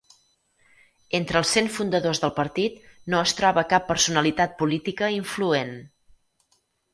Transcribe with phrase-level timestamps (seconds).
[1.17, 2.79] Entre els cent fundadors del partit
[3.15, 5.77] no es troba cap personalitat política influent.